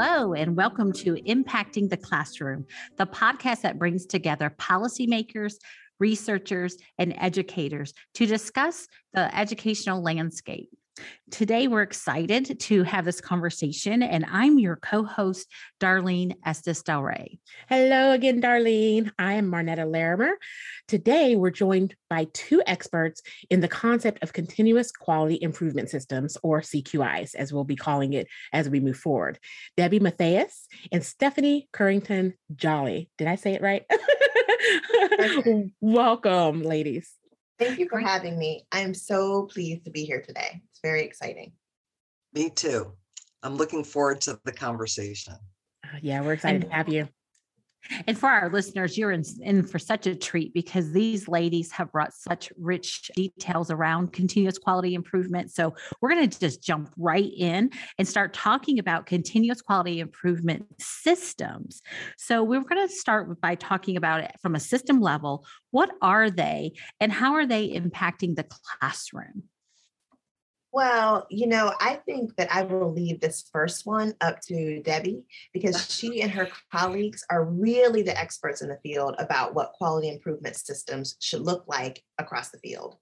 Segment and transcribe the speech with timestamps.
[0.00, 2.66] Hello, and welcome to Impacting the Classroom,
[2.98, 5.54] the podcast that brings together policymakers,
[5.98, 10.70] researchers, and educators to discuss the educational landscape.
[11.30, 15.46] Today, we're excited to have this conversation, and I'm your co host,
[15.80, 17.38] Darlene Estes Del Rey.
[17.68, 19.10] Hello again, Darlene.
[19.18, 20.32] I am Marnetta Larimer.
[20.86, 26.62] Today, we're joined by two experts in the concept of continuous quality improvement systems, or
[26.62, 29.38] CQIs, as we'll be calling it as we move forward.
[29.76, 33.10] Debi Mathias and Stephanie Curenton Jolly.
[33.18, 33.84] Did I say it right?
[35.80, 37.12] Welcome, ladies.
[37.58, 38.64] Thank you for having me.
[38.70, 40.62] I'm so pleased to be here today.
[40.78, 41.50] It's very exciting.
[42.34, 42.92] Me too.
[43.42, 45.34] I'm looking forward to the conversation.
[45.84, 47.08] Uh, yeah, we're excited and, to have you.
[48.06, 51.90] And for our listeners, you're in, in, for such a treat because these ladies have
[51.90, 55.50] brought such rich details around continuous quality improvement.
[55.50, 60.64] So we're going to just jump right in and start talking about continuous quality improvement
[60.78, 61.82] systems.
[62.18, 65.44] So we're going to start by talking about it from a system level.
[65.72, 69.42] What are they and how are they impacting the classroom?
[70.70, 75.22] Well, you know, I think that I will leave this first one up to Debi
[75.54, 80.10] because she and her colleagues are really the experts in the field about what quality
[80.10, 82.96] improvement systems should look like across the field.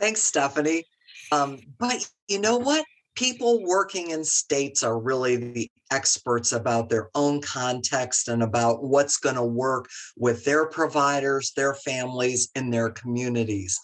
[0.00, 0.84] Thanks, Stephanie.
[1.32, 2.84] Um, but you know what?
[3.14, 9.16] People working in states are really the experts about their own context and about what's
[9.16, 13.78] going to work with their providers, their families, and their communities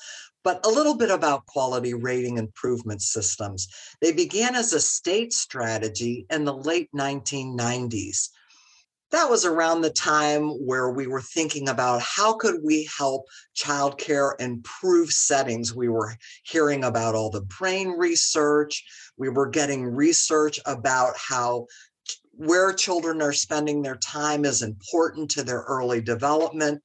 [0.45, 3.69] but a little bit about quality rating improvement systems.
[4.01, 8.29] They began as a state strategy in the late 1990s.
[9.13, 14.33] That was around the time where we were thinking about how could we help childcare
[14.41, 15.75] improve settings.
[15.75, 18.83] We were hearing about all the brain research.
[19.19, 21.67] We were getting research about how
[22.33, 26.83] where children are spending their time is important to their early development.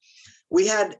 [0.50, 0.98] We had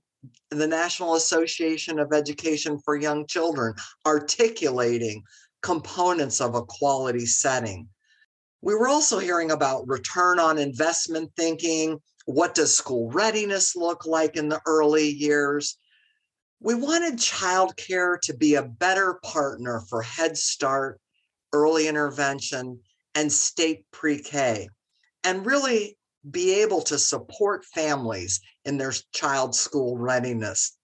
[0.50, 3.74] the National Association of Education for Young Children
[4.06, 5.22] articulating
[5.62, 7.88] components of a quality setting.
[8.60, 11.98] We were also hearing about return on investment thinking.
[12.26, 15.78] What does school readiness look like in the early years?
[16.60, 21.00] We wanted childcare to be a better partner for Head Start,
[21.52, 22.80] early intervention,
[23.14, 24.68] and state pre K,
[25.22, 25.97] and really
[26.30, 30.76] be able to support families in their child school readiness.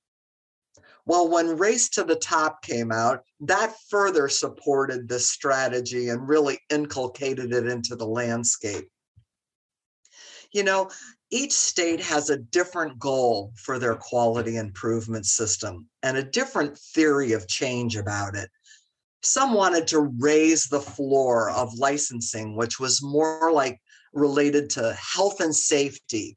[1.07, 6.61] Well, when Race to the Top came out, that further supported this strategy and really
[6.71, 8.89] inculcated it into the landscape.
[10.53, 10.91] You know,
[11.31, 17.33] each state has a different goal for their quality improvement system and a different theory
[17.33, 18.49] of change about it.
[19.23, 23.81] Some wanted to raise the floor of licensing, which was more like
[24.15, 26.37] related to health and safety.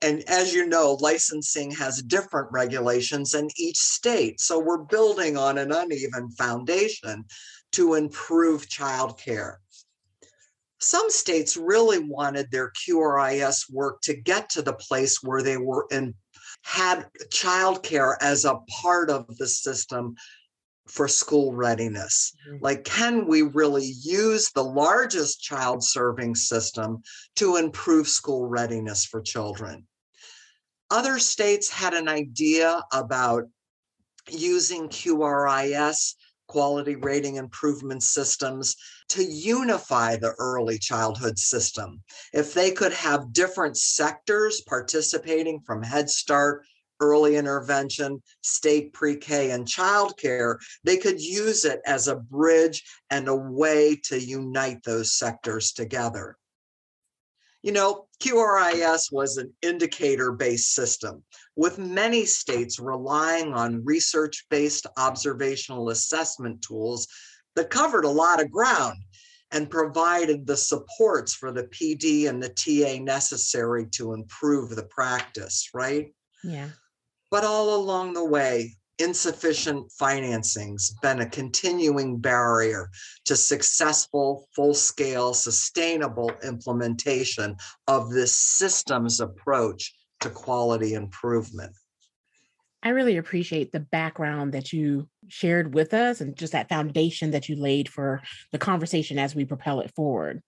[0.00, 4.40] And as you know, licensing has different regulations in each state.
[4.40, 7.24] So we're building on an uneven foundation
[7.72, 9.56] to improve childcare.
[10.80, 15.86] Some states really wanted their QRIS work to get to the place where they were
[15.90, 16.14] in
[16.62, 20.14] had childcare as a part of the system
[20.88, 22.32] for school readiness.
[22.48, 22.64] Mm-hmm.
[22.64, 27.02] Like, can we really use the largest child serving system
[27.36, 29.86] to improve school readiness for children?
[30.90, 33.44] Other states had an idea about
[34.30, 36.14] using QRIS,
[36.46, 38.74] quality rating improvement systems,
[39.10, 42.02] to unify the early childhood system.
[42.32, 46.64] If they could have different sectors participating from Head Start
[47.00, 53.28] early intervention, state pre K, and childcare, they could use it as a bridge and
[53.28, 56.36] a way to unite those sectors together.
[57.62, 61.24] You know, QRIS was an indicator based system,
[61.56, 67.08] with many states relying on research based observational assessment tools
[67.56, 68.98] that covered a lot of ground
[69.50, 75.70] and provided the supports for the PD and the TA necessary to improve the practice,
[75.72, 76.14] right?
[76.44, 76.68] Yeah.
[77.30, 82.90] But all along the way, insufficient financing's been a continuing barrier
[83.26, 91.72] to successful, full scale, sustainable implementation of this systems approach to quality improvement.
[92.82, 97.48] I really appreciate the background that you shared with us and just that foundation that
[97.48, 98.22] you laid for
[98.52, 100.42] the conversation as we propel it forward.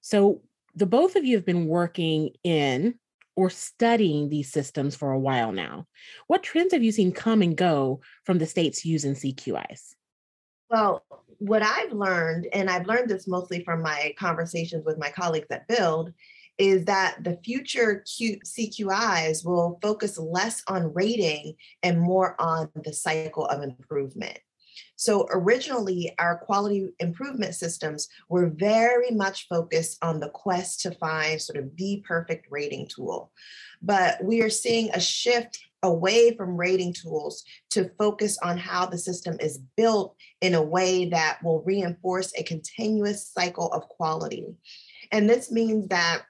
[0.00, 0.42] So,
[0.74, 2.96] the both of you have been working in
[3.36, 5.86] or studying these systems for a while now.
[6.26, 9.94] What trends have you seen come and go from the states using CQIs?
[10.70, 11.04] Well,
[11.38, 15.68] what I've learned, and I've learned this mostly from my conversations with my colleagues at
[15.68, 16.12] Build,
[16.58, 22.92] is that the future Q- CQIs will focus less on rating and more on the
[22.92, 24.38] cycle of improvement.
[24.96, 31.40] So originally, our quality improvement systems were very much focused on the quest to find
[31.40, 33.30] sort of the perfect rating tool.
[33.82, 38.98] But we are seeing a shift away from rating tools to focus on how the
[38.98, 44.46] system is built in a way that will reinforce a continuous cycle of quality.
[45.12, 46.22] And this means that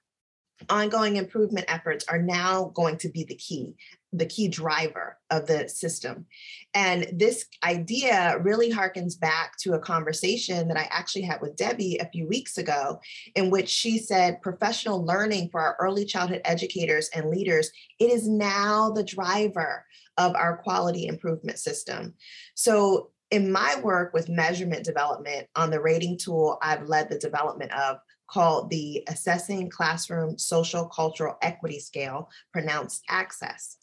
[0.69, 3.77] ongoing improvement efforts are now going to be the key
[4.17, 6.27] the key driver of the system.
[6.75, 12.01] And this idea really harkens back to a conversation that i actually had with Debi
[12.01, 13.01] a few weeks ago
[13.35, 18.29] in which she said professional learning for our early childhood educators and leaders it is
[18.29, 19.85] now the driver
[20.17, 22.15] of our quality improvement system.
[22.55, 27.73] So in my work with measurement development on the rating tool I've led the development
[27.73, 27.99] of
[28.29, 33.79] called the Assessing Classroom Sociocultural Equity Scale, pronounced ACCESS.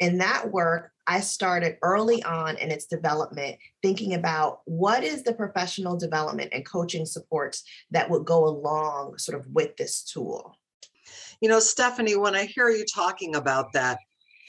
[0.00, 5.34] In that work, I started early on in its development thinking about what is the
[5.34, 10.56] professional development and coaching supports that would go along sort of with this tool.
[11.40, 13.98] You know, Stephanie, when I hear you talking about that,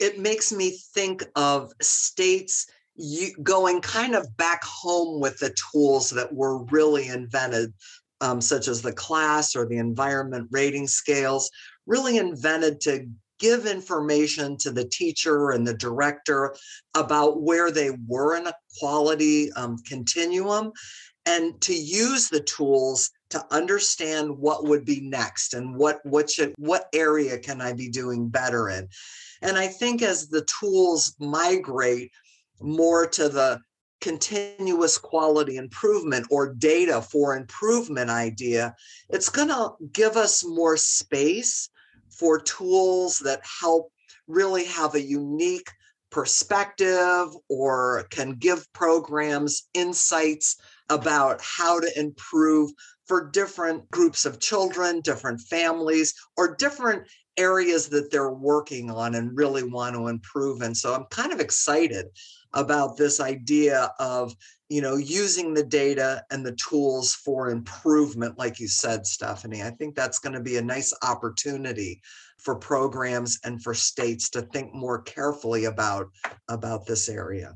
[0.00, 6.10] it makes me think of states you going kind of back home with the tools
[6.10, 7.72] that were really invented
[8.20, 11.50] um, such as the class or the environment rating scales,
[11.86, 13.06] really invented to
[13.38, 16.54] give information to the teacher and the director
[16.94, 20.72] about where they were in a quality um, continuum
[21.26, 26.54] and to use the tools to understand what would be next and what what should
[26.58, 28.86] what area can i be doing better in.
[29.42, 32.10] And i think as the tools migrate
[32.60, 33.60] more to the
[34.04, 38.76] continuous quality improvement or data for improvement idea,
[39.08, 41.70] it's going to give us more space
[42.10, 43.90] for tools that help
[44.26, 45.70] really have a unique
[46.10, 50.56] perspective or can give programs insights
[50.90, 52.70] about how to improve
[53.06, 57.04] for different groups of children, different families, or different
[57.38, 60.60] areas that they're working on and really want to improve.
[60.60, 62.06] And so I'm kind of excited
[62.54, 64.34] about this idea of
[64.68, 69.62] you know using the data and the tools for improvement like you said stephanie.
[69.62, 72.00] I think that's going to be a nice opportunity
[72.38, 76.06] for programs and for states to think more carefully about
[76.48, 77.54] about this area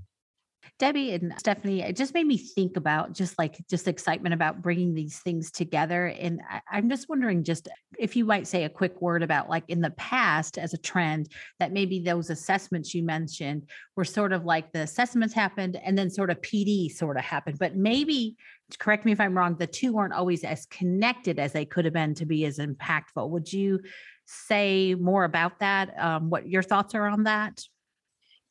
[0.78, 4.94] Debi and Stephanie, it just made me think about just like just excitement about bringing
[4.94, 6.06] these things together.
[6.06, 9.64] And I, am just wondering, just if you might say a quick word about like
[9.66, 14.44] in the past as a trend, that maybe those assessments you mentioned were sort of
[14.44, 17.58] like the assessments happened and then sort of PD sort of happened.
[17.58, 18.36] But maybe,
[18.78, 21.94] correct me if I'm wrong, the two weren't always as connected as they could have
[21.94, 23.28] been to be as impactful.
[23.30, 23.80] Would you
[24.26, 25.98] say more about that?
[25.98, 27.64] Um, what your thoughts are on that?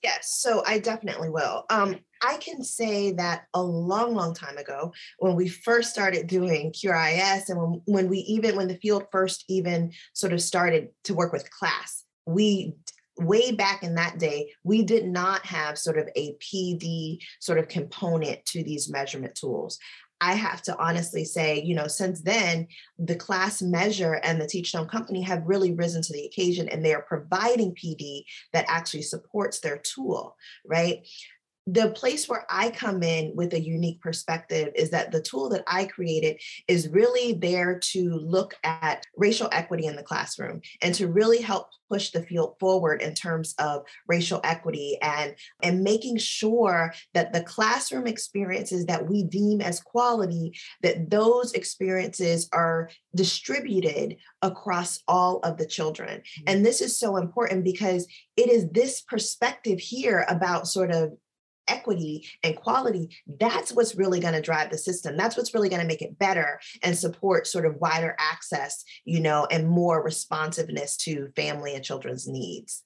[0.03, 1.65] Yes, so I definitely will.
[1.69, 6.72] Um, I can say that a long, long time ago, when we first started doing
[6.72, 11.14] QRIS and when, when we even, when the field first even sort of started to
[11.14, 12.75] work with class, we
[13.19, 17.68] way back in that day, we did not have sort of a PD sort of
[17.68, 19.80] component to these measurement tools.
[20.20, 24.88] I have to honestly say, you know, since then, the class measure and the Teachstone
[24.88, 29.60] Company have really risen to the occasion and they are providing PD that actually supports
[29.60, 31.08] their tool, right?
[31.67, 35.63] The place where I come in with a unique perspective is that the tool that
[35.67, 41.09] I created is really there to look at racial equity in the classroom and to
[41.09, 46.93] really help push the field forward in terms of racial equity and and making sure
[47.13, 55.01] that the classroom experiences that we deem as quality that those experiences are distributed across
[55.07, 56.43] all of the children mm-hmm.
[56.47, 61.12] and this is so important because it is this perspective here about sort of
[61.67, 65.17] equity and quality, that's what's really going to drive the system.
[65.17, 69.19] That's what's really going to make it better and support sort of wider access, you
[69.19, 72.83] know, and more responsiveness to family and children's needs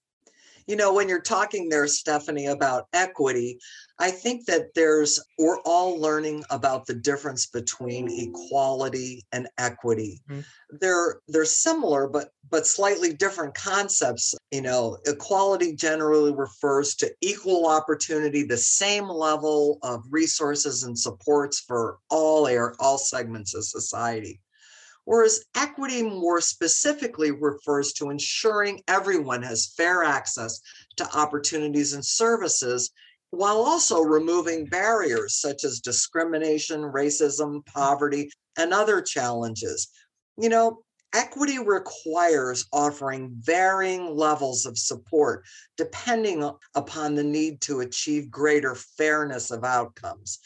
[0.68, 3.60] you know, when you're talking there, Stephanie, about equity,
[4.00, 10.22] I think that there's, we're all learning about the difference between equality and equity.
[10.30, 10.42] Mm-hmm.
[10.80, 14.34] They're, they're similar, but, but slightly different concepts.
[14.52, 21.60] You know, equality generally refers to equal opportunity, the same level of resources and supports
[21.60, 24.40] for all air, all segments of society
[25.12, 30.62] whereas equity more specifically refers to ensuring everyone has fair access
[30.96, 32.92] to opportunities and services
[33.32, 39.90] while also removing barriers such as discrimination, racism, poverty, and other challenges.
[40.38, 40.80] You know,
[41.14, 45.44] equity requires offering varying levels of support
[45.76, 50.40] depending upon the need to achieve greater fairness of outcomes.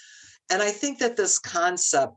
[0.50, 2.16] And I think that this concept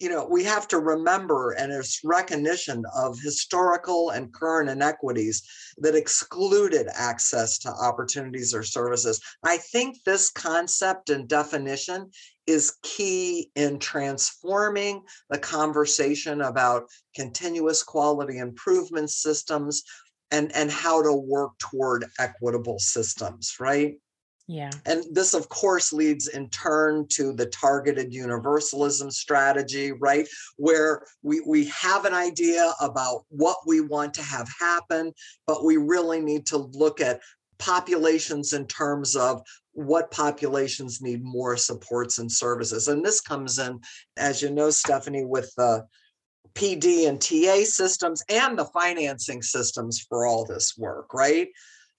[0.00, 5.42] you know, we have to remember and it's recognition of historical and current inequities
[5.78, 9.20] that excluded access to opportunities or services.
[9.44, 12.10] I think this concept and definition
[12.46, 16.84] is key in transforming the conversation about
[17.14, 19.84] continuous quality improvement systems
[20.30, 23.94] and, and how to work toward equitable systems, right?
[24.46, 24.70] Yeah.
[24.84, 30.28] And this, of course, leads in turn to the targeted universalism strategy, right?
[30.56, 35.12] Where we, we have an idea about what we want to have happen,
[35.46, 37.20] but we really need to look at
[37.58, 39.40] populations in terms of
[39.72, 42.88] what populations need more supports and services.
[42.88, 43.80] And this comes in,
[44.18, 45.86] as you know, Stephanie, with the
[46.54, 51.48] PD and TA systems and the financing systems for all this work, right?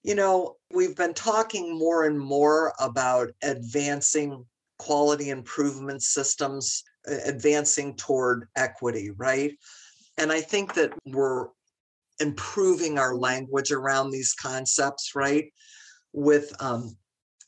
[0.02, 4.44] You know, we've been talking more and more about advancing
[4.78, 9.56] quality improvement systems, advancing toward equity, right?
[10.18, 11.48] And I think that we're
[12.20, 15.52] improving our language around these concepts, right?
[16.12, 16.96] With um,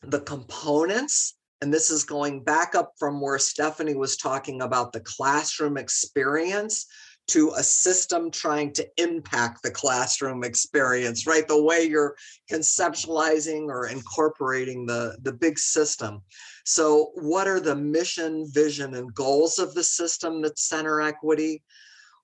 [0.03, 1.35] the components.
[1.61, 6.87] And this is going back up from where Stephanie was talking about the classroom experience
[7.29, 11.47] to a system trying to impact the classroom experience, right?
[11.47, 12.17] The way you're
[12.51, 16.23] conceptualizing or incorporating the, the big system.
[16.65, 21.63] So, what are the mission, vision, and goals of the system that center equity?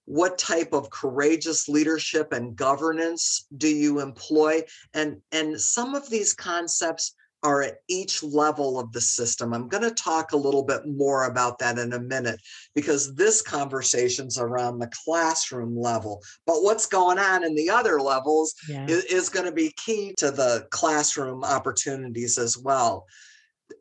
[0.07, 4.63] What type of courageous leadership and governance do you employ?
[4.93, 9.53] And, and some of these concepts are at each level of the system.
[9.53, 12.41] I'm going to talk a little bit more about that in a minute
[12.75, 16.23] because this conversation's around the classroom level.
[16.47, 18.87] But what's going on in the other levels yeah.
[18.89, 23.05] is, is going to be key to the classroom opportunities as well.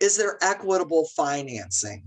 [0.01, 2.03] Is there equitable financing?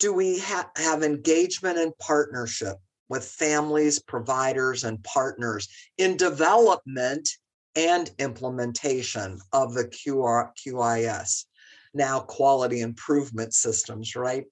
[0.00, 2.76] Do we ha- have engagement and partnership
[3.08, 7.28] with families, providers, and partners in development
[7.76, 11.44] and implementation of the QR, QIS,
[11.94, 14.44] now quality improvement systems, right?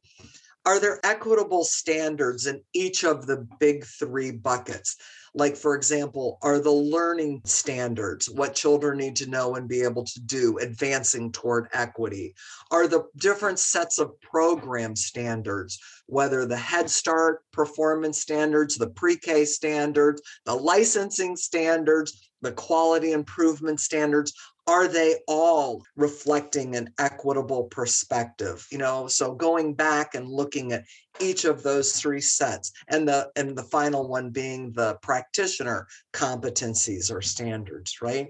[0.67, 4.97] Are there equitable standards in each of the big three buckets?
[5.33, 10.05] Like, for example, are the learning standards what children need to know and be able
[10.05, 12.35] to do, advancing toward equity?
[12.71, 19.17] Are the different sets of program standards, whether the Head Start performance standards, the pre
[19.17, 24.33] K standards, the licensing standards, the quality improvement standards
[24.67, 28.67] are they all reflecting an equitable perspective?
[28.71, 30.85] You know so going back and looking at
[31.21, 37.11] each of those three sets and the and the final one being the practitioner competencies
[37.11, 38.29] or standards right?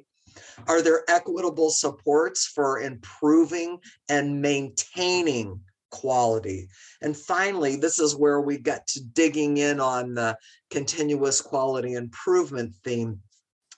[0.69, 6.69] Are there equitable supports for improving and maintaining quality.
[7.02, 10.37] And finally, this is where we get to digging in on the
[10.71, 13.21] continuous quality improvement theme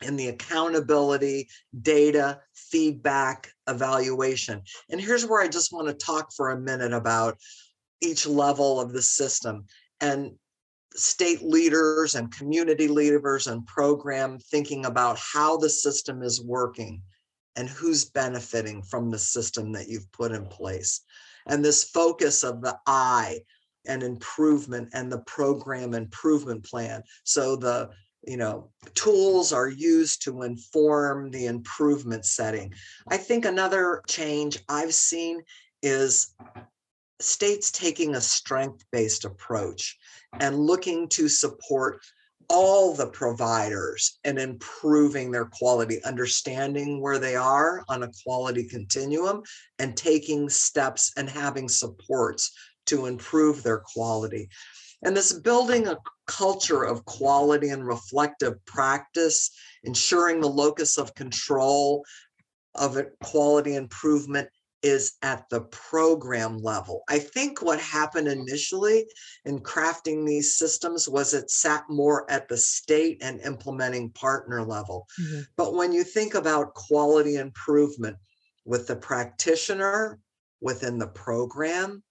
[0.04, 1.49] in the accountability,
[1.82, 4.62] data, feedback, evaluation.
[4.90, 7.38] And here's where I just want to talk for a minute about
[8.00, 9.64] each level of the system
[10.00, 10.32] and
[10.94, 17.00] state leaders and community leaders and program thinking about how the system is working
[17.56, 21.02] and who's benefiting from the system that you've put in place.
[21.47, 23.40] And this focus of the I
[23.87, 27.02] and improvement and the program improvement plan.
[27.25, 27.90] So the
[28.26, 32.72] you know tools are used to inform the improvement setting
[33.08, 35.42] i think another change i've seen
[35.82, 36.34] is
[37.20, 39.96] states taking a strength based approach
[40.40, 42.00] and looking to support
[42.48, 49.42] all the providers and improving their quality, understanding where they are on a quality continuum,
[49.78, 52.52] and taking steps and having supports
[52.86, 54.48] to improve their quality.
[55.02, 59.50] And this building a culture of quality and reflective practice,
[59.85, 62.04] ensuring the locus of control
[62.75, 64.49] of quality improvement
[64.82, 67.02] is at the program level.
[67.09, 69.06] I think what happened initially
[69.44, 75.06] in crafting these systems was it sat more at the state and implementing partner level.
[75.21, 75.42] Mm-hmm.
[75.56, 78.16] But when you think about quality improvement
[78.64, 80.18] with the practitioner
[80.61, 82.02] within the program,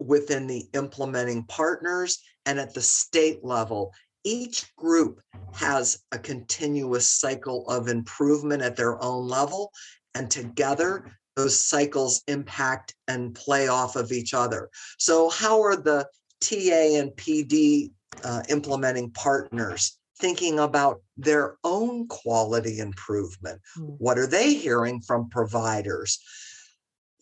[0.00, 3.92] within the implementing partners and at the state level.
[4.24, 5.20] Each group
[5.54, 9.72] has a continuous cycle of improvement at their own level,
[10.14, 14.68] and together, those cycles impact and play off of each other.
[14.98, 16.06] So, how are the
[16.40, 17.92] TA and PD
[18.24, 23.60] uh, implementing partners thinking about their own quality improvement?
[23.78, 23.96] Mm.
[23.98, 26.18] What are they hearing from providers?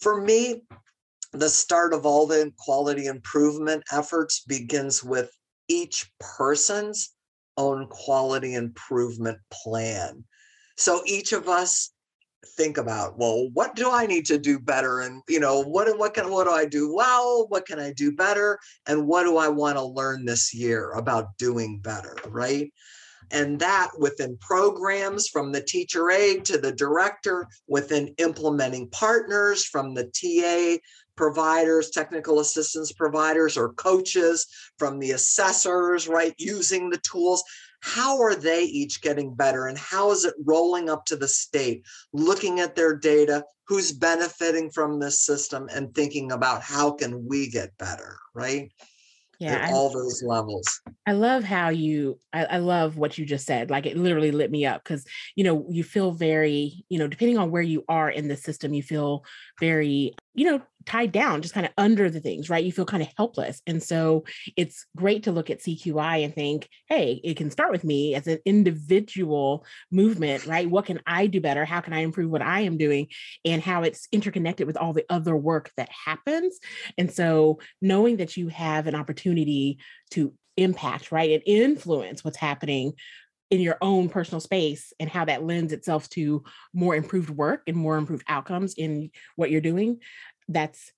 [0.00, 0.62] For me,
[1.32, 5.30] the start of all the quality improvement efforts begins with
[5.68, 7.14] each person's
[7.56, 10.25] own quality improvement plan.
[10.76, 11.90] So each of us
[12.56, 15.00] think about, well, what do I need to do better?
[15.00, 17.47] And you know, what what can what do I do well?
[17.49, 18.58] What can I do better?
[18.87, 22.16] And what do I want to learn this year about doing better?
[22.28, 22.73] Right.
[23.30, 29.92] And that within programs from the teacher aide to the director, within implementing partners from
[29.92, 30.80] the TA
[31.19, 34.47] providers, technical assistance providers, or coaches,
[34.79, 37.43] from the assessors, right, using the tools.
[37.81, 39.67] How are they each getting better?
[39.67, 44.71] And how is it rolling up to the state, looking at their data, who's benefiting
[44.71, 48.71] from this system, and thinking about how can we get better, right?
[49.39, 53.47] yeah at all those levels i love how you I, I, love what you just
[53.47, 55.05] said like it literally lit me up because
[55.37, 58.75] you know you feel very you know depending on where you are in the system
[58.75, 59.25] you feel
[59.61, 62.64] very you know tied down, just kind of under the things, right?
[62.64, 63.61] You feel kind of helpless.
[63.66, 64.25] And so
[64.57, 68.26] it's great to look at CQI and think, hey, it can start with me as
[68.26, 70.68] an individual movement, right?
[70.68, 71.66] What can I do better?
[71.66, 73.09] How can I improve what I am doing?
[73.45, 76.59] And how it's interconnected with all the other work that happens.
[76.97, 79.80] And so knowing that you have an opportunity
[80.12, 82.95] to impact, right, and influence what's happening
[83.50, 87.76] in your own personal space and how that lends itself to more improved work and
[87.76, 90.00] more improved outcomes in what you're doing
[90.49, 90.93] that's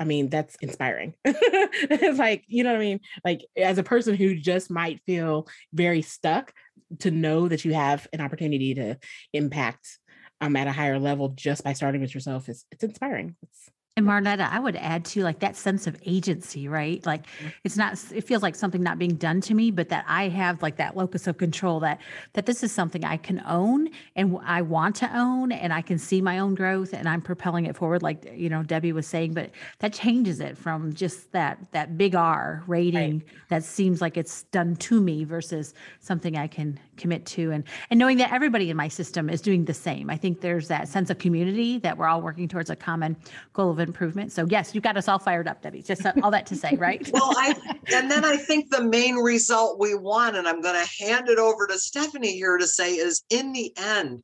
[0.00, 1.14] I mean, that's inspiring.
[1.24, 3.00] it's like, you know what I mean?
[3.24, 6.52] Like, as a person who just might feel very stuck,
[7.00, 8.98] to know that you have an opportunity to
[9.32, 9.98] impact
[10.40, 13.36] um, at a higher level just by starting with yourself is it's inspiring.
[13.42, 17.04] It's, and Marnetta, I would add to like that sense of agency, right?
[17.06, 17.26] Like
[17.62, 20.62] it's not, it feels like something not being done to me, but that I have
[20.62, 22.00] like that locus of control that
[22.32, 25.98] that this is something I can own and I want to own and I can
[25.98, 29.32] see my own growth and I'm propelling it forward, like you know, Debi was saying,
[29.32, 33.28] but that changes it from just that that big R rating right.
[33.48, 37.98] that seems like it's done to me versus something I can commit to and and
[38.00, 40.10] knowing that everybody in my system is doing the same.
[40.10, 43.16] I think there's that sense of community that we're all working towards a common
[43.52, 44.32] goal of improvement.
[44.32, 45.84] So yes, you got us all fired up, Debi.
[45.84, 47.08] Just all that to say, right?
[47.12, 47.54] well, I
[47.92, 51.38] and then I think the main result we want, and I'm going to hand it
[51.38, 54.22] over to Stephanie here to say, is in the end,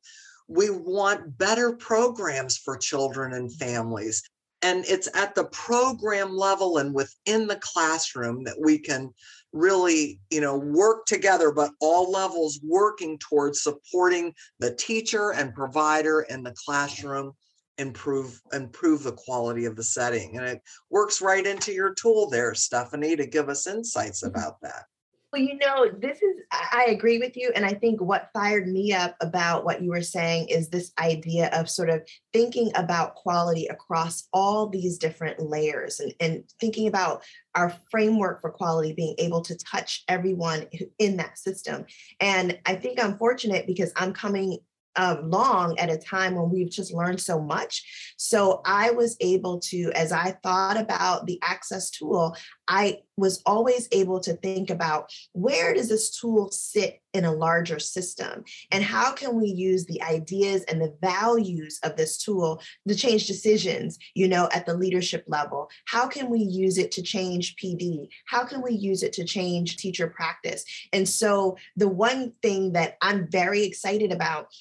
[0.48, 4.22] we want better programs for children and families.
[4.62, 9.10] And it's at the program level and within the classroom that we can
[9.52, 16.20] really you know work together but all levels working towards supporting the teacher and provider
[16.30, 17.32] in the classroom
[17.78, 22.54] improve improve the quality of the setting and it works right into your tool there
[22.54, 24.36] stephanie to give us insights mm-hmm.
[24.36, 24.84] about that
[25.32, 28.92] well you know this is i agree with you and i think what fired me
[28.92, 32.02] up about what you were saying is this idea of sort of
[32.32, 37.22] thinking about quality across all these different layers and, and thinking about
[37.54, 40.66] our framework for quality being able to touch everyone
[40.98, 41.86] in that system
[42.20, 44.58] and i think i'm fortunate because i'm coming
[44.96, 48.14] uh, long at a time when we've just learned so much.
[48.16, 52.36] So I was able to, as I thought about the access tool,
[52.68, 57.78] I was always able to think about where does this tool sit in a larger
[57.78, 58.44] system?
[58.70, 63.26] And how can we use the ideas and the values of this tool to change
[63.26, 65.68] decisions you know at the leadership level?
[65.86, 69.76] How can we use it to change pd how can we use it to change
[69.76, 70.64] teacher practice?
[70.92, 74.52] And so the one thing that i'm very excited about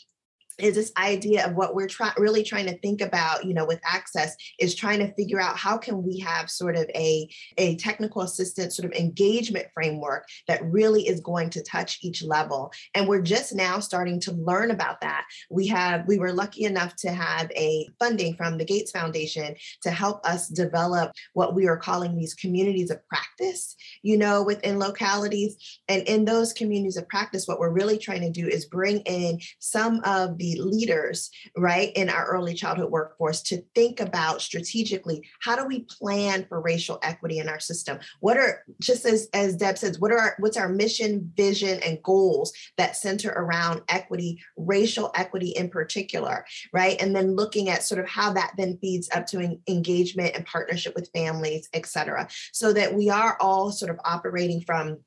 [0.61, 4.35] is this idea of what we're really trying to think about you know with access
[4.59, 8.75] is trying to figure out how can we have sort of a a technical assistance
[8.75, 12.71] sort of engagement framework that really is going to touch each level.
[12.93, 15.25] And we're just now starting to learn about that.
[15.49, 19.91] We have we were lucky enough to have a funding from the gates foundation to
[19.91, 25.79] help us develop what we are calling these communities of practice you know within localities.
[25.87, 29.39] And in those communities of practice what we're really trying to do is bring in
[29.59, 35.55] some of the leaders, right, in our early childhood workforce to think about strategically how
[35.55, 37.99] do we plan for racial equity in our system?
[38.19, 42.01] What are just as as Deb says, what are our, what's our mission, vision, and
[42.03, 47.01] goals that center around equity, racial equity in particular, right?
[47.01, 50.95] And then looking at sort of how that then feeds up to engagement and partnership
[50.95, 54.99] with families, et cetera, so that we are all sort of operating from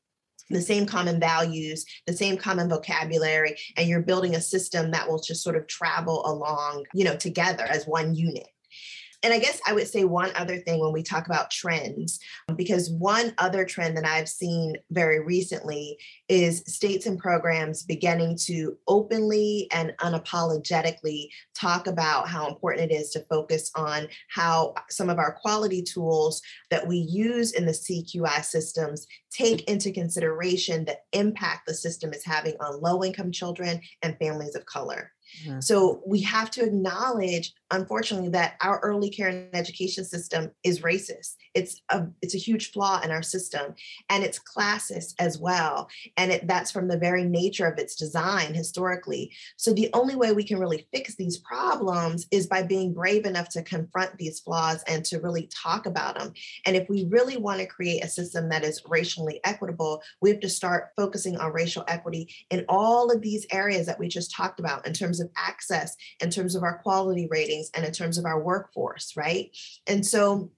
[0.52, 5.20] the same common values, the same common vocabulary, and you're building a system that will
[5.20, 8.48] just sort of travel along, you know, together as one unit.
[9.22, 12.18] And I guess I would say one other thing when we talk about trends,
[12.56, 18.76] because one other trend that I've seen very recently is states and programs beginning to
[18.88, 25.18] openly and unapologetically talk about how important it is to focus on how some of
[25.18, 31.66] our quality tools that we use in the CQI systems take into consideration the impact
[31.66, 35.12] the system is having on low income children and families of color.
[35.44, 35.60] Mm-hmm.
[35.60, 41.34] So we have to acknowledge, unfortunately, that our early care and education system is racist.
[41.54, 43.74] It's a it's a huge flaw in our system,
[44.08, 45.88] and it's classist as well.
[46.16, 49.32] And it, that's from the very nature of its design historically.
[49.56, 53.48] So the only way we can really fix these problems is by being brave enough
[53.50, 56.32] to confront these flaws and to really talk about them.
[56.66, 60.40] And if we really want to create a system that is racially equitable, we have
[60.40, 64.60] to start focusing on racial equity in all of these areas that we just talked
[64.60, 67.28] about in terms of access, in terms of our quality
[67.74, 69.56] and in terms of our workforce, right?
[69.86, 70.50] And so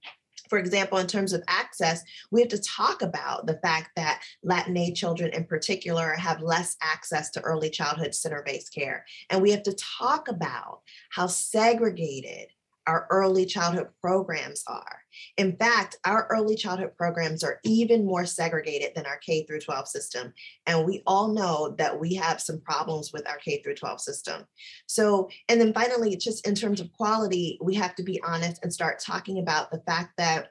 [0.48, 4.94] for example, in terms of access, we have to talk about the fact that Latinx
[4.94, 9.04] children in particular have less access to early childhood center based care.
[9.30, 12.48] And we have to talk about how segregated
[12.86, 14.98] our early childhood programs are.
[15.36, 19.88] In fact, our early childhood programs are even more segregated than our K through 12
[19.88, 20.32] system.
[20.66, 24.44] And we all know that we have some problems with our K through 12 system.
[24.86, 28.72] So, and then finally, just in terms of quality, we have to be honest and
[28.72, 30.48] start talking about the fact that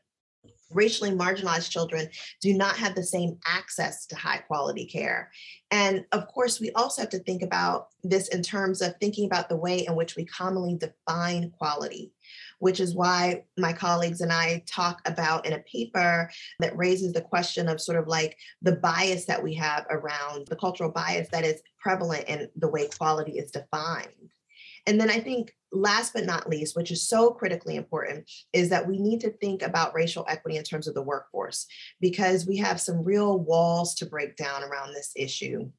[0.73, 2.09] racially marginalized children
[2.41, 5.31] do not have the same access to high quality care.
[5.71, 9.49] And of course, we also have to think about this in terms of thinking about
[9.49, 12.13] the way in which we commonly define quality,
[12.59, 17.21] which is why my colleagues and I talk about in a paper that raises the
[17.21, 21.43] question of sort of like the bias that we have around the cultural bias that
[21.43, 24.09] is prevalent in the way quality is defined.
[24.86, 28.88] And then I think last but not least, which is so critically important, is that
[28.88, 31.65] we need to think about racial equity in terms of the workforce
[32.02, 35.69] because we have some real walls to break down around this issue.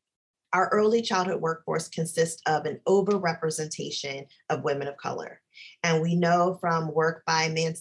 [0.53, 5.41] Our early childhood workforce consists of an overrepresentation of women of color.
[5.83, 7.75] And we know from work by Man-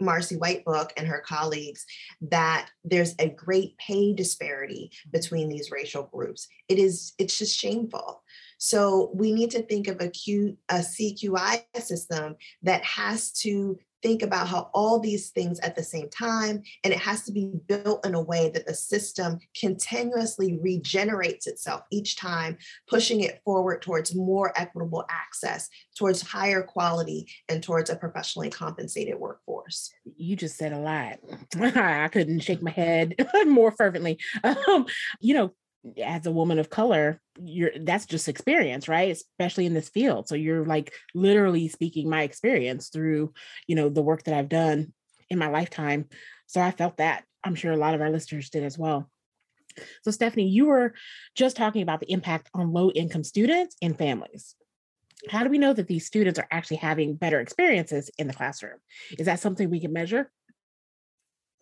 [0.00, 1.84] Marcy Whitebook and her colleagues
[2.22, 6.48] that there's a great pay disparity between these racial groups.
[6.68, 8.22] It is, it's just shameful.
[8.60, 14.22] So we need to think of a, Q, a CQI system that has to think
[14.22, 18.04] about how all these things at the same time, and it has to be built
[18.04, 24.14] in a way that the system continuously regenerates itself each time, pushing it forward towards
[24.14, 29.90] more equitable access, towards higher quality, and towards a professionally compensated workforce.
[30.16, 31.18] You just said a lot.
[31.60, 33.14] I couldn't shake my head
[33.46, 34.18] more fervently.
[34.44, 34.86] Um,
[35.20, 35.52] you know,
[36.02, 39.10] as a woman of color you're that's just experience right?
[39.10, 40.28] Especially in this field.
[40.28, 43.32] So you're like literally speaking my experience through
[43.66, 44.92] you know the work that i've done
[45.28, 46.06] in my lifetime.
[46.46, 49.10] So i felt that i'm sure a lot of our listeners did as well.
[50.02, 50.94] So stephanie you were
[51.34, 54.54] just talking about the impact on low income students and families.
[55.28, 58.78] How do we know that these students are actually having better experiences in the classroom?
[59.18, 60.30] Is that something we can measure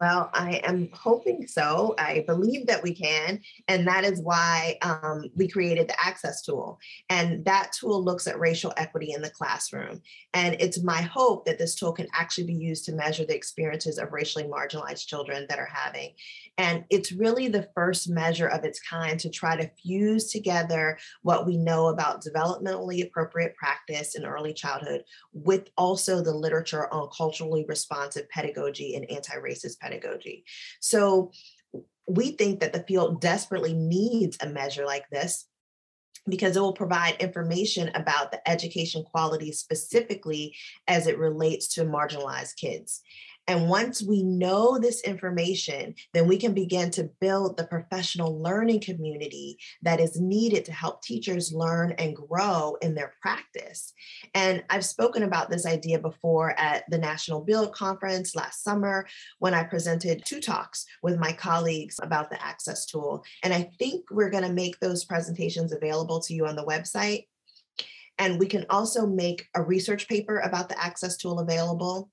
[0.00, 1.94] well, I am hoping so.
[1.98, 3.40] I believe that we can.
[3.66, 6.78] And that is why um, we created the Access Tool.
[7.10, 10.00] And that tool looks at racial equity in the classroom.
[10.34, 13.98] And it's my hope that this tool can actually be used to measure the experiences
[13.98, 16.12] of racially marginalized children that are having.
[16.58, 21.44] And it's really the first measure of its kind to try to fuse together what
[21.44, 27.64] we know about developmentally appropriate practice in early childhood with also the literature on culturally
[27.68, 30.44] responsive pedagogy and anti racist pedagogy pedagogy.
[30.80, 31.32] So
[32.06, 35.46] we think that the field desperately needs a measure like this
[36.28, 40.54] because it will provide information about the education quality specifically
[40.86, 43.00] as it relates to marginalized kids.
[43.48, 48.80] And once we know this information, then we can begin to build the professional learning
[48.80, 53.94] community that is needed to help teachers learn and grow in their practice.
[54.34, 59.06] And I've spoken about this idea before at the National Build Conference last summer
[59.38, 63.24] when I presented two talks with my colleagues about the access tool.
[63.42, 67.24] And I think we're going to make those presentations available to you on the website.
[68.18, 72.10] And we can also make a research paper about the access tool available.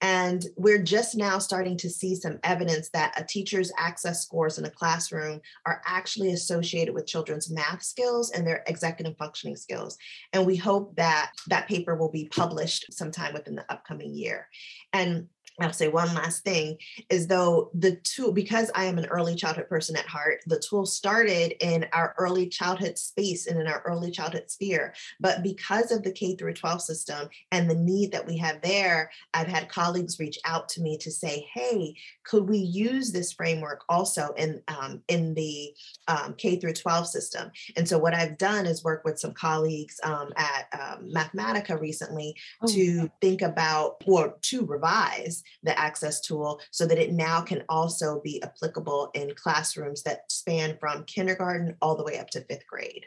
[0.00, 4.64] And we're just now starting to see some evidence that a teacher's access scores in
[4.64, 9.98] a classroom are actually associated with children's math skills and their executive functioning skills.
[10.32, 14.48] And we hope that that paper will be published sometime within the upcoming year.
[14.92, 15.28] And
[15.60, 16.78] I'll say one last thing
[17.10, 20.86] is though the tool, because I am an early childhood person at heart, the tool
[20.86, 24.94] started in our early childhood space and in our early childhood sphere.
[25.20, 29.10] But because of the K through 12 system and the need that we have there,
[29.34, 31.94] I've had colleagues reach out to me to say, hey,
[32.24, 35.74] could we use this framework also in, um, in the
[36.06, 37.50] um, K through 12 system?
[37.76, 42.36] And so what I've done is work with some colleagues um, at um, Mathematica recently
[42.62, 42.68] oh.
[42.68, 48.20] to think about or to revise the access tool so that it now can also
[48.22, 53.06] be applicable in classrooms that span from kindergarten all the way up to fifth grade.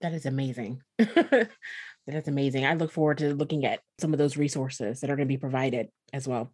[0.00, 0.82] That is amazing.
[0.98, 1.48] that
[2.06, 2.64] is amazing.
[2.64, 5.38] I look forward to looking at some of those resources that are going to be
[5.38, 6.52] provided as well.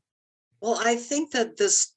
[0.60, 1.92] Well, I think that this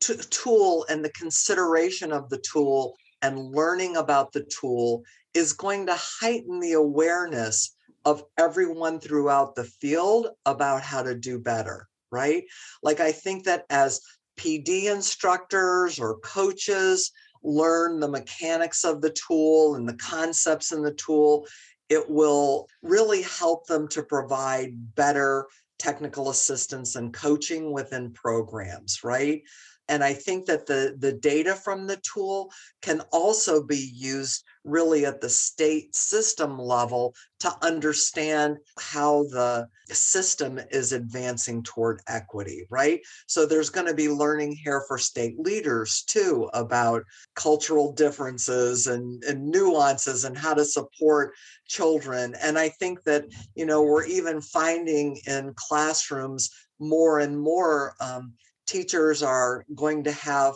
[0.00, 5.86] t- tool and the consideration of the tool and learning about the tool is going
[5.86, 12.44] to heighten the awareness of everyone throughout the field about how to do better right?
[12.82, 14.00] Like I think that as
[14.38, 20.94] PD instructors or coaches learn the mechanics of the tool and the concepts in the
[20.94, 21.46] tool,
[21.88, 25.46] it will really help them to provide better
[25.78, 29.42] technical assistance and coaching within programs, right?
[29.88, 35.06] And I think that the, the data from the tool can also be used really
[35.06, 43.00] at the state system level to understand how the system is advancing toward equity, right?
[43.26, 49.22] So there's going to be learning here for state leaders too about cultural differences and,
[49.24, 51.34] and nuances and how to support
[51.66, 52.34] children.
[52.42, 58.34] And I think that, you know, we're even finding in classrooms more and more um,
[58.66, 60.54] teachers are going to have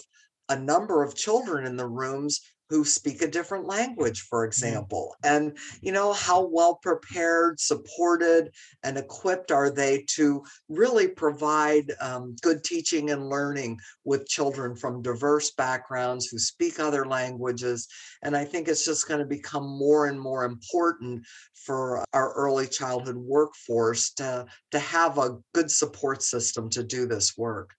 [0.51, 2.41] a number of children in the rooms
[2.75, 5.15] who speak a different language, for example.
[5.23, 8.51] And, you know, how well prepared, supported,
[8.83, 15.03] and equipped are they to really provide um, good teaching and learning with children from
[15.03, 17.87] diverse backgrounds who speak other languages?
[18.25, 22.67] And I think it's just going to become more and more important for our early
[22.67, 27.71] childhood workforce to, to have a good support system to do this work.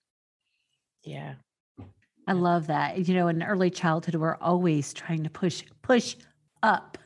[1.03, 1.35] Yeah,
[2.27, 3.07] I love that.
[3.07, 6.15] You know, in early childhood, we're always trying to push, push
[6.63, 6.97] up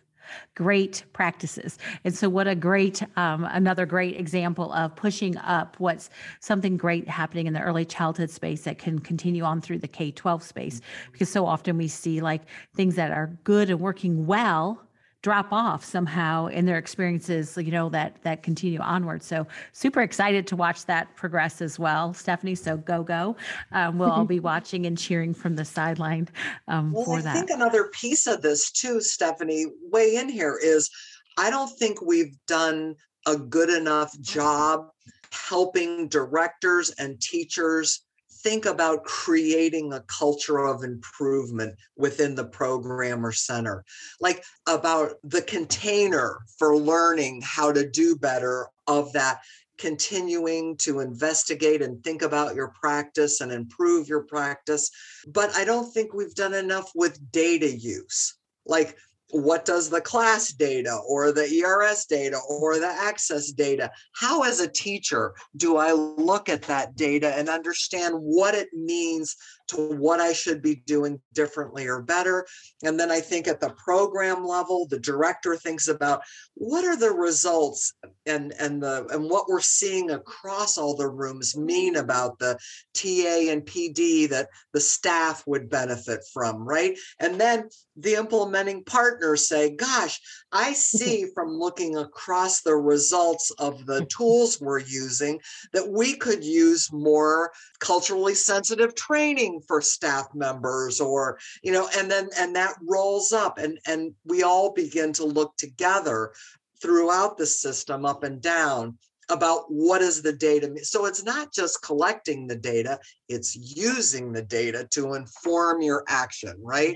[0.56, 1.78] great practices.
[2.04, 7.08] And so, what a great, um, another great example of pushing up what's something great
[7.08, 10.82] happening in the early childhood space that can continue on through the K 12 space.
[11.12, 12.42] Because so often we see like
[12.76, 14.82] things that are good and working well
[15.22, 19.24] drop off somehow in their experiences you know that that continue onward.
[19.24, 22.14] So super excited to watch that progress as well.
[22.14, 23.36] Stephanie so go go.
[23.72, 26.28] Um, we'll all be watching and cheering from the sideline
[26.68, 27.36] um, well, for I that.
[27.36, 30.90] i think another piece of this too stephanie way in here is
[31.38, 32.96] i don't think we've done
[33.28, 34.90] a good enough job
[35.32, 38.02] helping directors and teachers
[38.44, 43.84] think about creating a culture of improvement within the program or center,
[44.20, 49.42] like about the container for learning how to do better of that
[49.78, 54.92] continuing to investigate and think about your practice and improve your practice.
[55.28, 58.36] But I don't think we've done enough with data use.
[58.66, 58.98] Like
[59.32, 64.60] what does the class data or the ERS data or the access data, how as
[64.60, 69.36] a teacher do I look at that data and understand what it means
[69.70, 72.46] to what I should be doing differently or better?
[72.84, 76.22] And then I think at the program level, the director thinks about
[76.56, 77.94] what are the results
[78.26, 82.58] and, and the and what we're seeing across all the rooms mean about the
[82.94, 86.98] TA and PD that the staff would benefit from, right?
[87.20, 90.20] And then the implementing partners say, gosh,
[90.52, 95.40] I see from looking across the results of the tools we're using
[95.74, 102.10] that we could use more culturally sensitive training for staff members or, you know, and
[102.10, 106.34] then and that rolls up and and we all begin to look together
[106.82, 108.98] throughout the system up and down
[109.30, 114.42] about what is the data so it's not just collecting the data it's using the
[114.42, 116.96] data to inform your action right?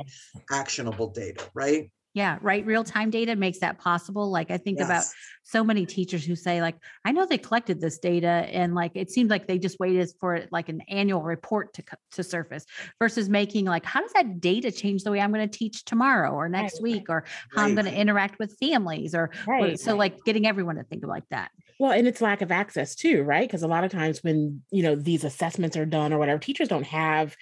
[0.52, 2.64] Actionable data right yeah, right.
[2.64, 4.30] Real time data makes that possible.
[4.30, 4.88] Like I think yes.
[4.88, 5.04] about
[5.42, 9.10] so many teachers who say, like, I know they collected this data and like it
[9.10, 12.66] seems like they just waited for it like an annual report to to surface
[13.00, 16.32] versus making like, how does that data change the way I'm going to teach tomorrow
[16.32, 16.84] or next right.
[16.84, 17.70] week or how right.
[17.70, 19.80] I'm going to interact with families or right.
[19.80, 21.50] so like getting everyone to think like that.
[21.80, 23.48] Well, and it's lack of access too, right?
[23.48, 26.68] Because a lot of times when, you know, these assessments are done or whatever, teachers
[26.68, 27.36] don't have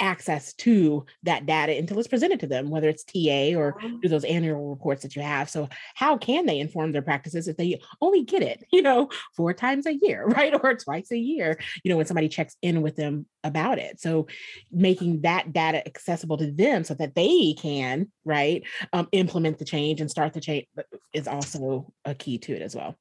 [0.00, 4.24] access to that data until it's presented to them, whether it's TA or through those
[4.24, 5.48] annual reports that you have.
[5.48, 9.54] So how can they inform their practices if they only get it, you know, four
[9.54, 10.52] times a year, right?
[10.62, 14.00] Or twice a year, you know, when somebody checks in with them about it.
[14.00, 14.26] So
[14.70, 20.00] making that data accessible to them so that they can, right, um, implement the change
[20.00, 20.66] and start the change
[21.12, 22.96] is also a key to it as well.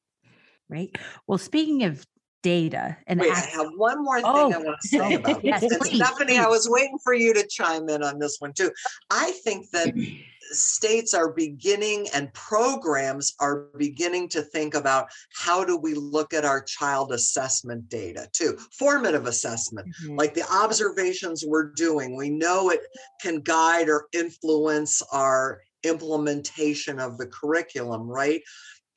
[0.70, 0.96] Right.
[1.28, 2.06] Well, speaking of
[2.46, 4.52] data and Wait, I have one more thing oh.
[4.54, 5.44] I want to say about this.
[5.44, 6.40] yes, please, Stephanie, please.
[6.40, 8.72] I was waiting for you to chime in on this one too.
[9.10, 9.96] I think that
[10.52, 16.46] states are beginning and programs are beginning to think about how do we look at
[16.46, 20.16] our child assessment data too formative assessment mm-hmm.
[20.16, 22.82] like the observations we're doing we know it
[23.22, 28.42] can guide or influence our implementation of the curriculum right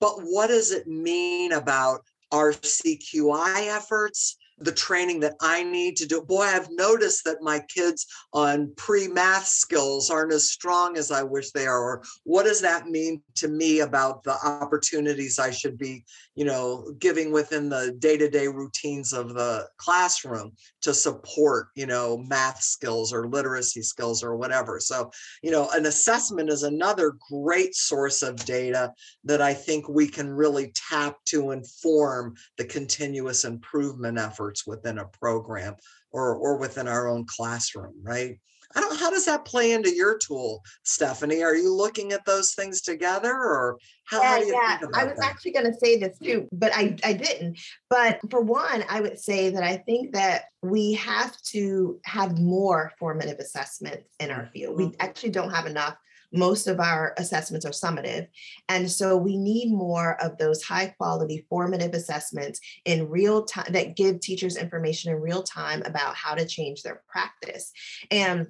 [0.01, 2.01] but what does it mean about
[2.33, 6.23] our cqi efforts the training that I need to do.
[6.23, 11.23] Boy, I've noticed that my kids on pre math skills aren't as strong as I
[11.23, 11.81] wish they are.
[11.81, 16.93] Or what does that mean to me about the opportunities I should be, you know,
[16.99, 22.61] giving within the day to day routines of the classroom to support, you know, math
[22.63, 24.81] skills or literacy skills or whatever.
[24.81, 25.11] So,
[25.43, 28.93] you know, an assessment is another great source of data
[29.25, 34.99] that I think we can really tap to inform the continuous improvement effort efforts within
[34.99, 35.75] a program
[36.13, 38.39] or or within our own classroom, right?
[38.75, 41.43] I don't how does that play into your tool, Stephanie?
[41.43, 44.79] Are you looking at those things together or how, yeah, how yeah.
[44.95, 45.25] I was that?
[45.25, 47.59] actually going to say this too, but I, I didn't.
[47.89, 52.93] But for one, I would say that I think that we have to have more
[52.99, 54.77] formative assessments in our field.
[54.77, 55.01] We mm-hmm.
[55.01, 55.97] actually don't have enough
[56.33, 58.29] most of our assessments are summative.
[58.69, 63.97] And so we need more of those high quality formative assessments in real time that
[63.97, 67.73] give teachers information in real time about how to change their practice.
[68.11, 68.49] And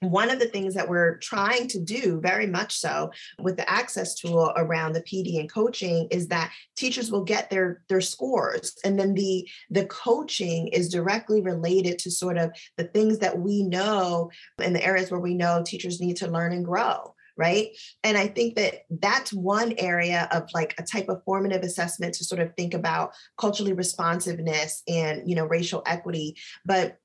[0.00, 4.14] one of the things that we're trying to do very much so with the ACSES
[4.14, 8.98] tool around the pd and coaching is that teachers will get their their scores and
[8.98, 14.30] then the the coaching is directly related to sort of the things that we know
[14.62, 17.68] in the areas where we know teachers need to learn and grow right?
[18.02, 22.24] And i think that that's one area of like a type of formative assessment to
[22.24, 26.36] sort of think about culturally responsiveness and you know racial equity.
[26.64, 26.98] But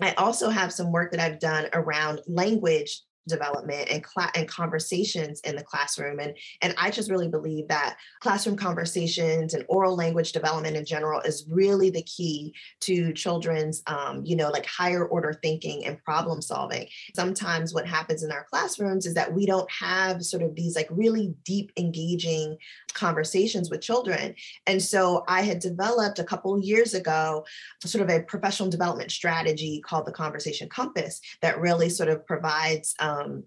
[0.00, 5.40] I also have some work that I've done around language development and cla- and conversations
[5.40, 10.32] in the classroom and and I just really believe that classroom conversations and oral language
[10.32, 15.38] development in general is really the key to children's um, you know like higher order
[15.42, 16.88] thinking and problem solving.
[17.14, 20.88] Sometimes what happens in our classrooms is that we don't have sort of these like
[20.90, 22.56] really deep engaging
[22.94, 24.34] conversations with children.
[24.66, 27.44] And so I had developed a couple years ago
[27.84, 32.94] sort of a professional development strategy called the conversation compass that really sort of provides
[33.00, 33.44] um, um,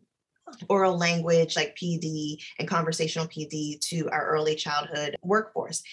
[0.67, 5.83] oral language like PD and conversational PD to our early childhood workforce.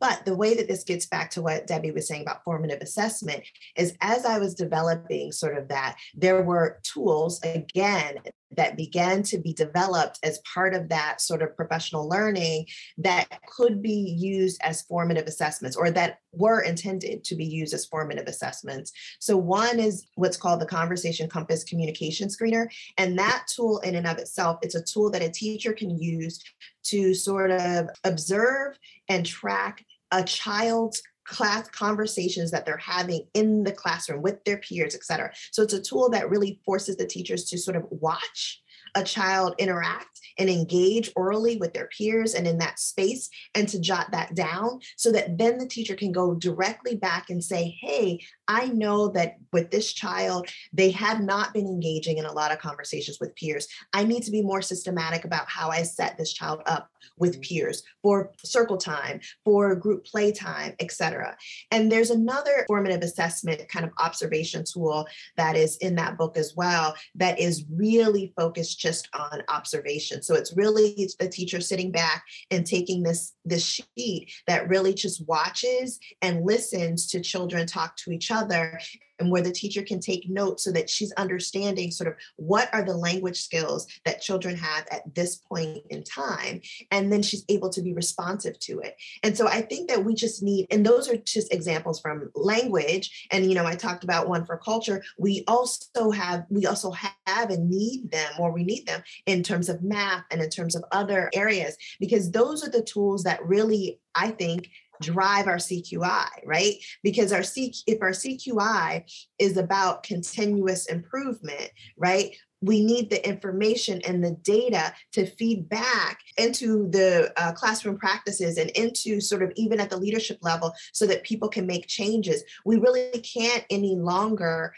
[0.00, 3.42] But the way that this gets back to what Debi was saying about formative assessment
[3.76, 8.16] is as I was developing sort of that, there were tools, again,
[8.52, 12.66] that began to be developed as part of that sort of professional learning
[12.98, 17.86] that could be used as formative assessments or that were intended to be used as
[17.86, 18.92] formative assessments.
[19.20, 22.66] So, one is what's called the Conversation Compass Communication Screener.
[22.98, 26.42] And that tool, in and of itself, it's a tool that a teacher can use
[26.84, 28.78] to sort of observe
[29.08, 34.94] and track a child's class conversations that they're having in the classroom with their peers,
[34.94, 35.32] et cetera.
[35.52, 38.62] So it's a tool that really forces the teachers to sort of watch
[38.94, 43.80] a child interact and engage orally with their peers and in that space and to
[43.80, 48.20] jot that down so that then the teacher can go directly back and say, hey,
[48.48, 52.58] I know that with this child, they have not been engaging in a lot of
[52.58, 53.68] conversations with peers.
[53.92, 57.42] I need to be more systematic about how I set this child up with mm-hmm.
[57.42, 61.36] peers for circle time, for group play time, etc.
[61.70, 66.54] And there's another formative assessment kind of observation tool that is in that book as
[66.56, 70.22] well that is really focused just on observation.
[70.22, 73.64] So it's really the teacher sitting back and taking this this
[73.96, 78.78] sheet that really just watches and listens to children talk to each other
[79.18, 82.84] and where the teacher can take notes so that she's understanding sort of what are
[82.84, 87.70] the language skills that children have at this point in time and then she's able
[87.70, 88.96] to be responsive to it.
[89.22, 93.28] And so i think that we just need and those are just examples from language.
[93.30, 95.02] And you know i talked about one for culture.
[95.18, 99.68] We also have we also have and need them or we need them in terms
[99.68, 104.00] of math and in terms of other areas because those are the tools that really
[104.14, 104.68] i think
[105.02, 106.74] drive our CQI, right?
[107.02, 109.02] Because our C if our CQI
[109.40, 112.36] is about continuous improvement, right?
[112.64, 118.56] we need the information and the data to feed back into the uh, classroom practices
[118.56, 122.42] and into sort of even at the leadership level so that people can make changes.
[122.64, 124.72] We really can't any longer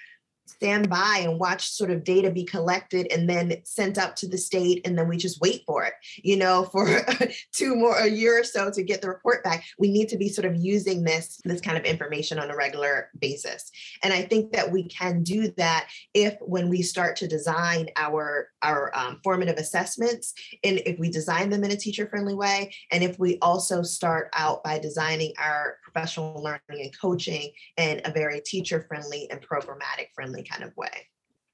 [0.46, 4.38] stand by and watch sort of data be collected and then sent up to the
[4.38, 7.00] state and then we just wait for it you know for
[7.52, 9.64] two more a year or so to get the report back.
[9.78, 13.10] We need to be sort of using this this kind of information on a regular
[13.18, 13.70] basis.
[14.02, 18.48] And i think that we can do that if when we start to design our
[18.62, 20.34] our um, formative assessments
[20.64, 24.28] and if we design them in a teacher friendly way and if we also start
[24.34, 30.08] out by designing our professional learning and coaching in a very teacher friendly and programmatic
[30.14, 31.08] friendly kind of way.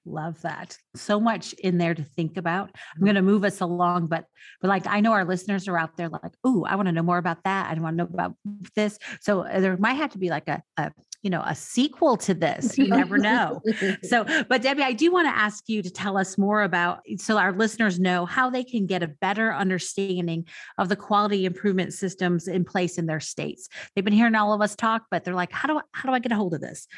[0.04, 0.76] Love that.
[0.96, 2.70] So much in there to think about.
[2.96, 4.24] I'm going to move us along, but
[4.60, 7.04] but like I know our listeners are out there like, oh, I want to know
[7.04, 7.70] more about that.
[7.70, 8.34] I want to know about
[8.74, 8.98] this.
[9.20, 10.90] So uh, there might have to be like a, a
[11.22, 13.60] you know a sequel to this you never know
[14.02, 17.38] so but Debi i do want to ask you to tell us more about so
[17.38, 20.44] our listeners know how they can get a better understanding
[20.78, 24.60] of the quality improvement systems in place in their states they've been hearing all of
[24.60, 26.60] us talk but they're like how do I, how do i get a hold of
[26.60, 26.88] this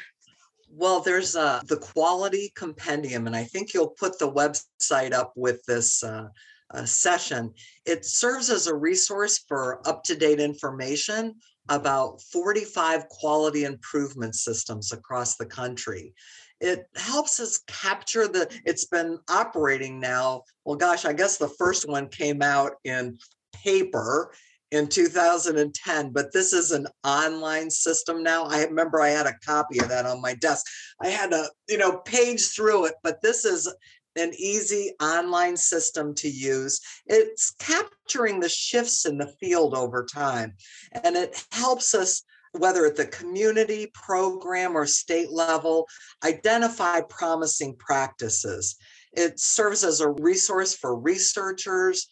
[0.77, 5.63] well, there's uh, the quality compendium, and I think you'll put the website up with
[5.65, 6.27] this uh,
[6.73, 7.53] uh, session.
[7.85, 11.35] It serves as a resource for up to date information
[11.69, 16.13] about 45 quality improvement systems across the country.
[16.59, 20.43] It helps us capture the, it's been operating now.
[20.65, 23.17] Well, gosh, I guess the first one came out in
[23.53, 24.33] paper
[24.71, 28.45] in 2010, but this is an online system now.
[28.45, 30.65] I remember I had a copy of that on my desk.
[31.01, 33.71] I had to, you know, page through it, but this is
[34.17, 36.79] an easy online system to use.
[37.05, 40.55] It's capturing the shifts in the field over time,
[41.03, 42.23] and it helps us
[42.57, 45.87] whether at the community program or state level,
[46.23, 48.77] identify promising practices.
[49.13, 52.07] It serves as a resource for researchers,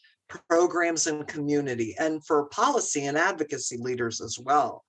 [0.49, 4.83] programs, and community, and for policy and advocacy leaders as well.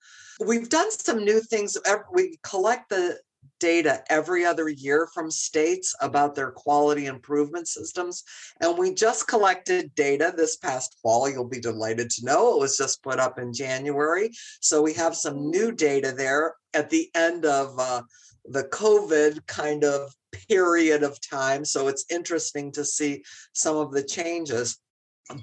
[0.44, 1.76] We've done some new things.
[2.12, 3.18] We collect the
[3.60, 8.24] data every other year from states about their quality improvement systems.
[8.60, 11.28] And we just collected data this past fall.
[11.28, 14.30] You'll be delighted to know it was just put up in January.
[14.60, 18.02] So we have some new data there at the end of uh,
[18.46, 20.14] the COVID kind of
[20.48, 21.64] period of time.
[21.64, 24.78] So it's interesting to see some of the changes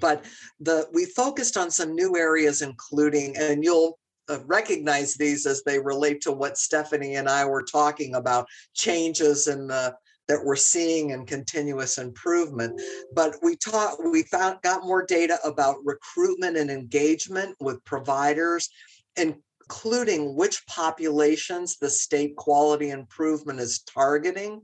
[0.00, 0.24] but
[0.60, 5.78] the we focused on some new areas including and you'll uh, recognize these as they
[5.78, 9.94] relate to what Stephanie and I were talking about changes in the
[10.28, 12.80] that we're seeing in continuous improvement.
[13.12, 18.68] But we taught we found got more data about recruitment and engagement with providers,
[19.16, 24.62] including which populations the state quality improvement is targeting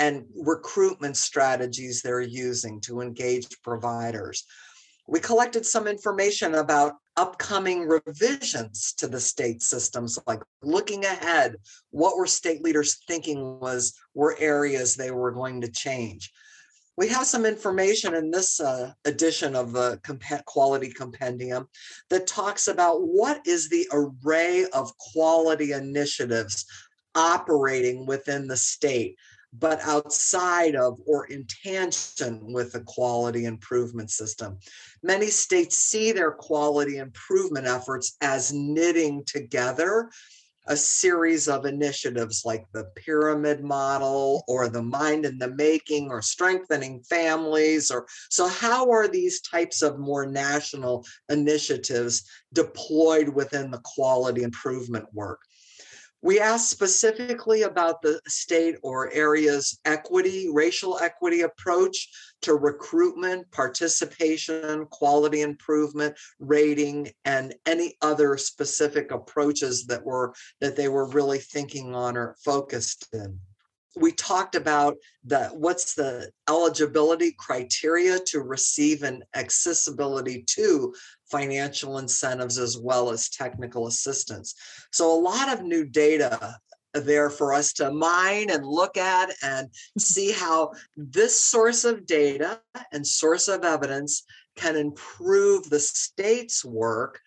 [0.00, 4.44] and recruitment strategies they're using to engage providers.
[5.06, 11.56] We collected some information about upcoming revisions to the state systems, like looking ahead,
[11.90, 16.32] what were state leaders thinking was were areas they were going to change.
[16.96, 21.68] We have some information in this uh, edition of the comp- quality compendium
[22.08, 26.64] that talks about what is the array of quality initiatives
[27.14, 29.16] operating within the state
[29.52, 34.58] but outside of or in tangent with the quality improvement system.
[35.02, 40.10] Many states see their quality improvement efforts as knitting together
[40.66, 46.20] a series of initiatives like the pyramid model or the mind in the making or
[46.22, 53.80] strengthening families or so how are these types of more national initiatives deployed within the
[53.84, 55.40] quality improvement work
[56.22, 62.10] we asked specifically about the state or area's equity, racial equity approach
[62.42, 70.88] to recruitment, participation, quality improvement, rating, and any other specific approaches that were that they
[70.88, 73.38] were really thinking on or focused in.
[73.96, 80.94] We talked about the what's the eligibility criteria to receive an accessibility to
[81.30, 84.54] financial incentives as well as technical assistance.
[84.92, 86.56] So a lot of new data
[86.94, 90.00] there for us to mine and look at and mm-hmm.
[90.00, 92.60] see how this source of data
[92.92, 94.24] and source of evidence
[94.56, 97.20] can improve the state's work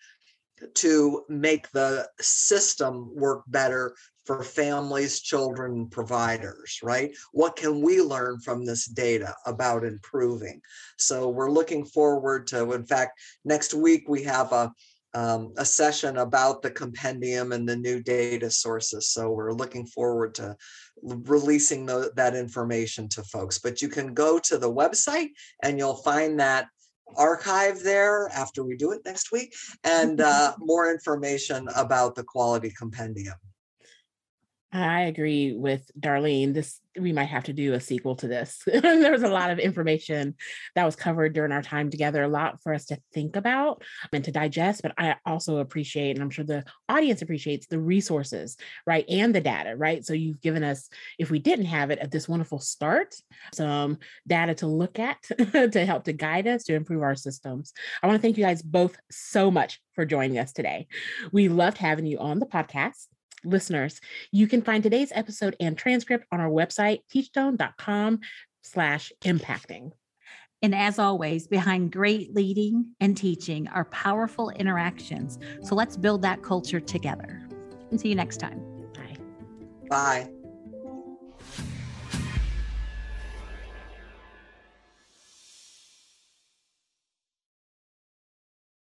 [0.74, 3.94] to make the system work better
[4.24, 7.14] for families, children, providers, right?
[7.32, 10.60] What can we learn from this data about improving?
[10.98, 14.72] So we're looking forward to, in fact, next week we have a
[15.14, 19.10] um, a session about the compendium and the new data sources.
[19.10, 20.56] So we're looking forward to
[21.02, 23.58] releasing the, that information to folks.
[23.58, 25.28] But you can go to the website
[25.62, 26.66] and you'll find that
[27.16, 29.54] archive there after we do it next week
[29.84, 33.36] and uh, more information about the quality compendium.
[34.74, 36.52] I agree with Darlene.
[36.52, 38.62] This we might have to do a sequel to this.
[38.66, 40.34] there was a lot of information
[40.74, 44.24] that was covered during our time together, a lot for us to think about and
[44.24, 44.82] to digest.
[44.82, 48.56] But I also appreciate, and I'm sure the audience appreciates the resources,
[48.86, 49.04] right?
[49.08, 50.04] And the data, right?
[50.04, 53.14] So you've given us, if we didn't have it, at this wonderful start,
[53.52, 55.22] some data to look at
[55.52, 57.72] to help to guide us to improve our systems.
[58.02, 60.86] I want to thank you guys both so much for joining us today.
[61.32, 63.06] We loved having you on the podcast
[63.44, 64.00] listeners.
[64.32, 68.20] You can find today's episode and transcript on our website, teachstone.com
[68.62, 69.92] slash impacting.
[70.62, 75.38] And as always, behind great leading and teaching are powerful interactions.
[75.62, 77.46] So let's build that culture together.
[77.90, 78.60] And see you next time.
[78.94, 79.16] Bye.
[79.90, 80.33] Bye.